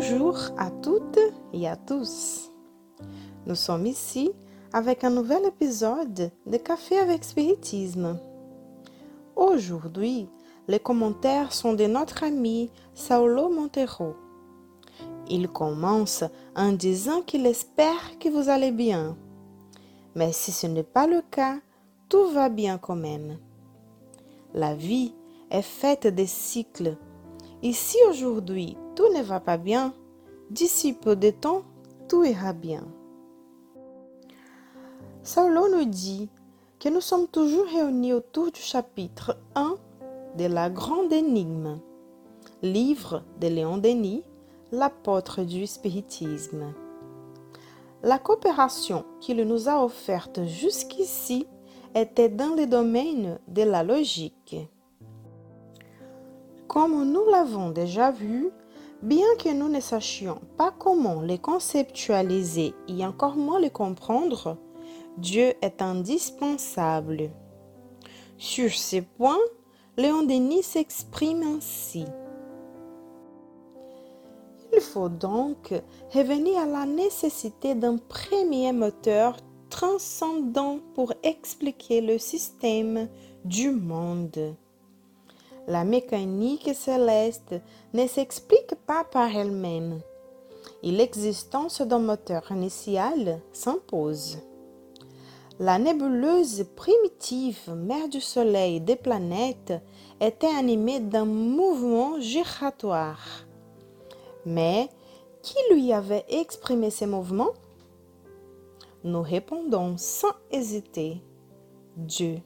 [0.00, 1.18] Bonjour à toutes
[1.52, 2.52] et à tous.
[3.46, 4.30] Nous sommes ici
[4.72, 8.16] avec un nouvel épisode de Café avec Spiritisme.
[9.34, 10.28] Aujourd'hui,
[10.68, 14.14] les commentaires sont de notre ami Saulo Montero.
[15.28, 16.22] Il commence
[16.54, 19.16] en disant qu'il espère que vous allez bien.
[20.14, 21.56] Mais si ce n'est pas le cas,
[22.08, 23.36] tout va bien quand même.
[24.54, 25.12] La vie
[25.50, 26.96] est faite de cycles.
[27.62, 29.92] Ici aujourd'hui tout ne va pas bien,
[30.50, 31.62] d'ici peu de temps,
[32.08, 32.84] tout ira bien.
[35.24, 36.28] Saulo nous dit
[36.78, 39.74] que nous sommes toujours réunis autour du chapitre 1
[40.36, 41.80] de la Grande Énigme,
[42.62, 44.22] livre de Léon Denis,
[44.70, 46.72] l'apôtre du spiritisme.
[48.04, 51.48] La coopération qu'il nous a offerte jusqu'ici
[51.96, 54.56] était dans le domaine de la logique.
[56.68, 58.50] Comme nous l'avons déjà vu,
[59.02, 64.58] bien que nous ne sachions pas comment les conceptualiser et encore moins les comprendre,
[65.16, 67.30] Dieu est indispensable.
[68.36, 69.38] Sur ces points,
[69.96, 72.04] Léon Denis s'exprime ainsi.
[74.74, 75.72] Il faut donc
[76.12, 79.38] revenir à la nécessité d'un premier moteur
[79.70, 83.08] transcendant pour expliquer le système
[83.44, 84.54] du monde.
[85.68, 87.54] La mécanique céleste
[87.92, 90.00] ne s'explique pas par elle-même
[90.82, 94.38] et l'existence d'un moteur initial s'impose.
[95.60, 99.74] La nébuleuse primitive mère du Soleil et des planètes
[100.22, 103.44] était animée d'un mouvement giratoire.
[104.46, 104.88] Mais
[105.42, 107.52] qui lui avait exprimé ces mouvements?
[109.04, 111.22] Nous répondons sans hésiter
[111.98, 112.40] Dieu.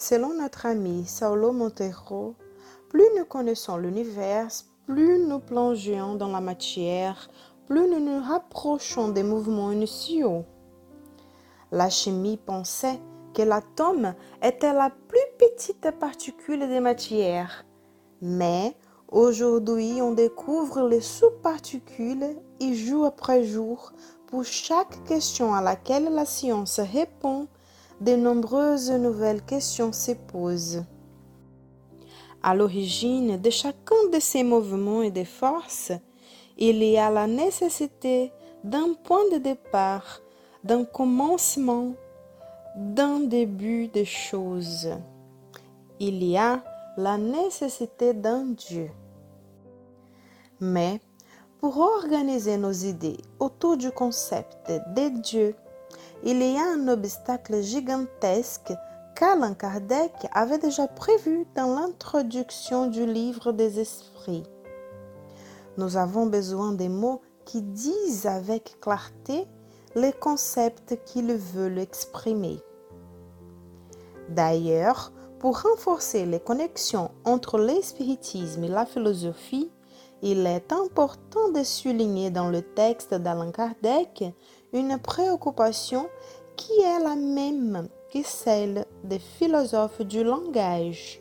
[0.00, 2.36] Selon notre ami Saulo Montero,
[2.88, 4.46] plus nous connaissons l'univers,
[4.86, 7.28] plus nous plongeons dans la matière,
[7.66, 10.44] plus nous nous rapprochons des mouvements initiaux.
[11.72, 13.00] La chimie pensait
[13.34, 17.64] que l'atome était la plus petite particule de matière.
[18.22, 18.76] Mais
[19.10, 23.92] aujourd'hui, on découvre les sous-particules et jour après jour,
[24.28, 27.48] pour chaque question à laquelle la science répond,
[28.00, 30.84] de nombreuses nouvelles questions se posent.
[32.42, 35.92] À l'origine de chacun de ces mouvements et de forces,
[36.56, 38.32] il y a la nécessité
[38.64, 40.20] d'un point de départ
[40.64, 41.94] d'un commencement,
[42.76, 44.90] d'un début de choses.
[46.00, 46.62] Il y a
[46.96, 48.90] la nécessité d'un Dieu.
[50.60, 51.00] Mais
[51.60, 55.54] pour organiser nos idées autour du concept de Dieu,
[56.24, 58.72] il y a un obstacle gigantesque
[59.14, 64.44] qu'Alain Kardec avait déjà prévu dans l'introduction du livre des esprits.
[65.76, 69.46] Nous avons besoin des mots qui disent avec clarté
[69.94, 72.60] les concepts qu'il veut exprimer.
[74.28, 79.70] D'ailleurs, pour renforcer les connexions entre l'espiritisme et la philosophie,
[80.20, 84.24] il est important de souligner dans le texte d'Alain Kardec
[84.72, 86.08] une préoccupation
[86.56, 91.20] qui est la même que celle des philosophes du langage,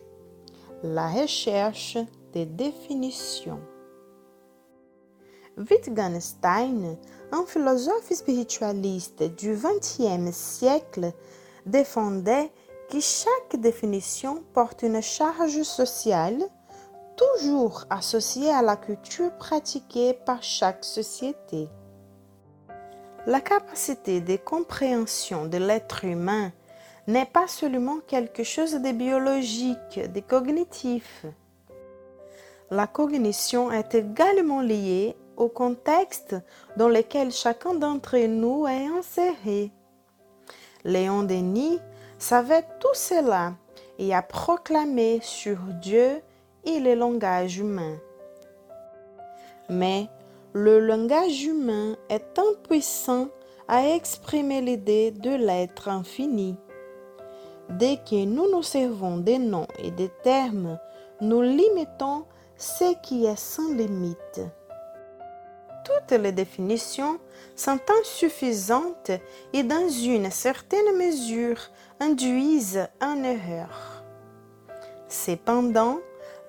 [0.84, 1.98] la recherche
[2.34, 3.60] des définitions.
[5.58, 6.98] Wittgenstein,
[7.32, 11.12] un philosophe spiritualiste du XXe siècle,
[11.66, 12.52] défendait
[12.90, 16.42] que chaque définition porte une charge sociale
[17.18, 21.68] toujours associée à la culture pratiquée par chaque société.
[23.28, 26.54] La capacité de compréhension de l'être humain
[27.08, 31.26] n'est pas seulement quelque chose de biologique, de cognitif.
[32.72, 36.38] La cognition est également liée au contexte
[36.78, 39.74] dans lequel chacun d'entre nous est inséré.
[40.86, 41.82] Léon Denis
[42.20, 43.56] savait tout cela
[44.00, 46.22] et a proclamé sur Dieu
[46.64, 47.98] et le langage humain.
[49.68, 50.08] Mais
[50.58, 53.28] le langage humain est impuissant
[53.68, 56.56] à exprimer l'idée de l'être infini.
[57.70, 60.80] Dès que nous nous servons des noms et des termes,
[61.22, 62.26] nous limitons
[62.58, 64.42] ce qui est sans limite
[65.88, 67.18] toutes les définitions
[67.56, 69.12] sont insuffisantes
[69.54, 71.60] et dans une certaine mesure
[72.02, 74.04] induisent en erreur.
[75.08, 76.00] Cependant,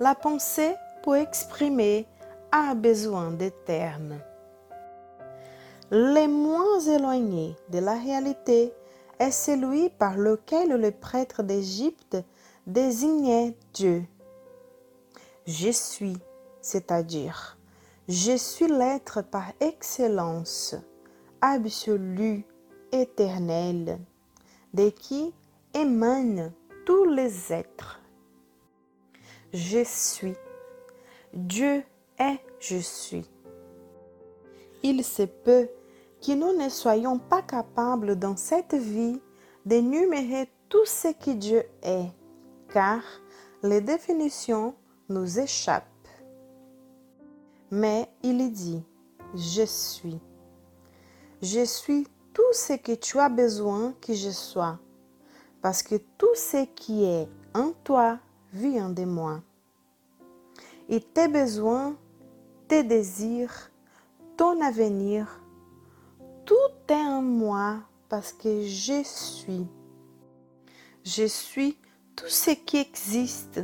[0.01, 2.07] la pensée pour exprimer
[2.53, 4.19] a besoin de termes.
[5.91, 8.73] Les moins éloignés de la réalité
[9.19, 12.17] est celui par lequel le prêtre d'Égypte
[12.67, 14.05] désignait Dieu.
[15.47, 16.19] Je suis,
[16.61, 17.57] c'est-à-dire
[18.09, 20.75] Je suis l'être par excellence,
[21.41, 22.45] absolu,
[22.93, 23.99] éternel,
[24.75, 25.33] de qui
[25.75, 26.53] émanent
[26.85, 28.01] tous les êtres.
[29.53, 30.37] Je suis.
[31.33, 31.83] Dieu
[32.19, 33.29] est je suis.
[34.83, 35.69] Il se peut
[36.25, 39.21] que nous ne soyons pas capables dans cette vie
[39.65, 42.11] d'énumérer tout ce que Dieu est,
[42.73, 43.03] car
[43.63, 44.75] les définitions
[45.09, 45.85] nous échappent.
[47.71, 48.83] Mais il dit,
[49.35, 50.19] je suis.
[51.43, 54.79] Je suis tout ce que tu as besoin que je sois,
[55.63, 58.19] parce que tout ce qui est en toi
[58.53, 59.41] vient de moi.
[60.89, 61.97] Et tes besoins,
[62.69, 63.71] tes désirs,
[64.37, 65.41] ton avenir,
[66.45, 66.55] tout
[66.89, 67.79] est en moi
[68.09, 69.67] parce que je suis.
[71.03, 71.79] Je suis
[72.15, 73.61] tout ce qui existe,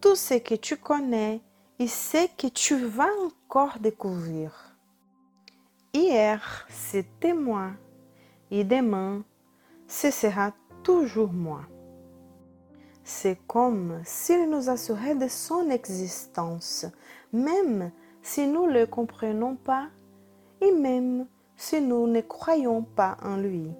[0.00, 1.40] tout ce que tu connais
[1.78, 4.74] et ce que tu vas encore découvrir.
[5.94, 7.70] Hier, c'était moi
[8.50, 9.22] et demain,
[9.86, 11.60] ce sera toujours moi.
[13.04, 16.84] C'est comme s'il nous assurait de son existence,
[17.32, 17.90] même
[18.28, 19.88] si nous ne le comprenons pas
[20.60, 21.26] et même
[21.56, 23.70] si nous ne croyons pas en lui.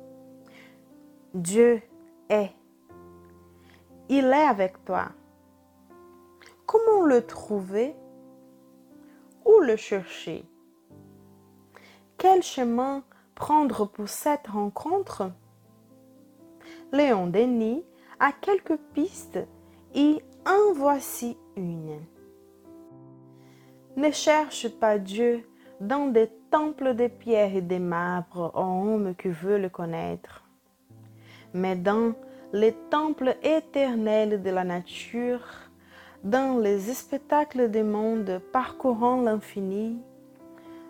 [1.35, 1.83] Dieu
[2.31, 2.53] est.
[4.09, 5.11] Il est avec toi.
[6.65, 7.95] Comment le trouver?
[9.45, 10.47] Où le chercher?
[12.17, 13.05] Quel chemin
[13.35, 15.31] prendre pour cette rencontre?
[16.93, 17.85] Léon Denis
[18.19, 19.41] a quelques pistes
[19.95, 22.01] et en voici une.
[23.99, 25.45] Ne cherche pas Dieu.
[25.81, 30.45] Dans des temples de pierre et de marbre aux hommes qui veulent le connaître,
[31.53, 32.13] mais dans
[32.53, 35.45] les temples éternels de la nature,
[36.23, 40.01] dans les spectacles des mondes parcourant l'infini,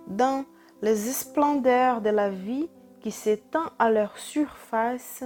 [0.06, 0.44] dans
[0.82, 2.68] les splendeurs de la vie
[3.00, 5.24] qui s'étend à leur surface,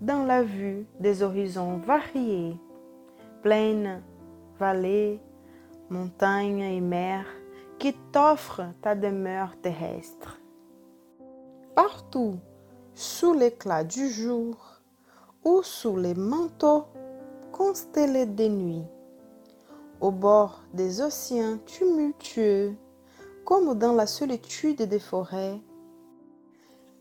[0.00, 2.56] dans la vue des horizons variés,
[3.42, 4.04] plaines,
[4.60, 5.20] vallées,
[5.92, 7.26] montagnes et mers
[7.78, 10.40] qui t'offrent ta demeure terrestre.
[11.74, 12.38] Partout,
[12.94, 14.56] sous l'éclat du jour
[15.44, 16.84] ou sous les manteaux
[17.52, 18.86] constellés des nuits,
[20.00, 22.74] au bord des océans tumultueux,
[23.44, 25.60] comme dans la solitude des forêts,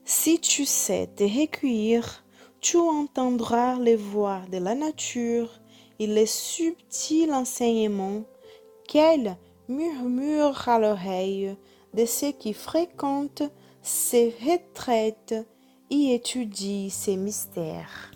[0.04, 2.24] si tu sais te recueillir
[2.62, 5.50] tu entendras les voix de la nature
[5.98, 8.22] et les subtils enseignements
[8.92, 9.38] qu'elle
[9.70, 11.56] murmure à l'oreille
[11.94, 13.50] de ceux qui fréquentent
[13.82, 15.34] ses retraites
[15.90, 18.12] et étudient ses mystères.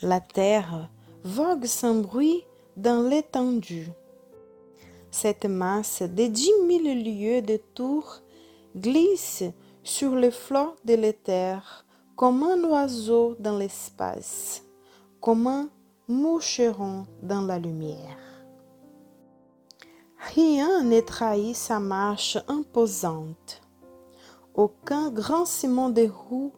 [0.00, 0.88] La terre
[1.24, 2.42] vogue sans bruit
[2.78, 3.90] dans l'étendue.
[5.10, 8.22] Cette masse de dix mille lieues de tour
[8.74, 9.44] glisse
[9.82, 11.84] sur le flot de l'éther
[12.16, 14.64] comme un oiseau dans l'espace,
[15.20, 15.68] comme un
[16.08, 18.29] moucheron dans la lumière.
[20.34, 23.60] Rien ne trahit sa marche imposante.
[24.54, 26.52] Aucun grincement de roues,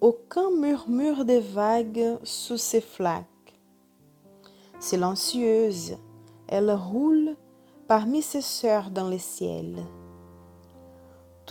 [0.00, 3.26] aucun murmure de vagues sous ses flaques.
[4.80, 5.96] Silencieuse,
[6.48, 7.36] elle roule
[7.86, 9.76] parmi ses sœurs dans le ciel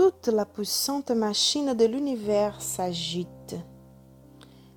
[0.02, 3.56] toute la puissante machine de l'univers s'agite.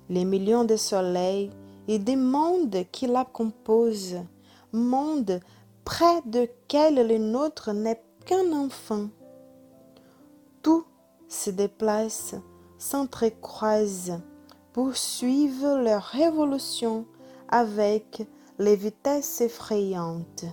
[0.09, 1.49] Les millions de soleils
[1.87, 4.21] et des mondes qui la composent,
[4.71, 5.39] mondes
[5.85, 9.07] près desquels le nôtre n'est qu'un enfant.
[10.61, 10.85] Tout
[11.29, 12.35] se déplace,
[12.77, 14.19] s'entrecroise,
[14.73, 17.05] poursuivent leur révolution
[17.47, 18.27] avec
[18.59, 20.45] les vitesses effrayantes,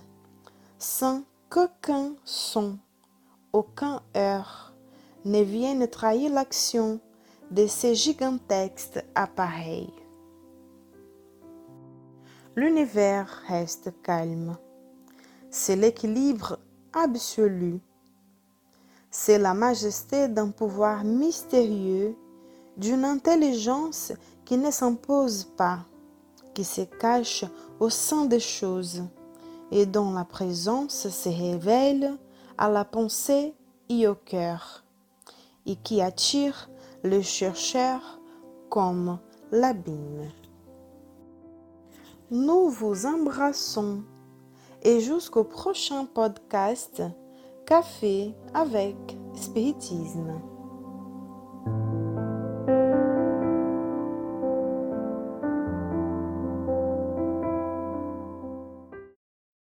[0.77, 2.77] sans qu'aucun son
[3.53, 4.73] aucun heure
[5.25, 6.99] ne vienne trahir l'action
[7.51, 9.93] de ces gigantesques appareils.
[12.55, 14.57] L'univers reste calme.
[15.55, 16.57] C'est l'équilibre
[16.93, 17.79] absolu.
[19.11, 22.17] C'est la majesté d'un pouvoir mystérieux,
[22.75, 24.13] d'une intelligence
[24.45, 25.81] qui ne s'impose pas,
[26.55, 27.45] qui se cache
[27.79, 29.03] au sein des choses
[29.69, 32.17] et dont la présence se révèle
[32.57, 33.53] à la pensée
[33.89, 34.83] et au cœur,
[35.67, 36.67] et qui attire
[37.03, 38.19] le chercheur
[38.71, 39.19] comme
[39.51, 40.31] l'abîme.
[42.31, 44.01] Nous vous embrassons
[44.83, 47.01] et jusqu'au prochain podcast
[47.65, 48.95] Café avec
[49.35, 50.52] Spiritisme.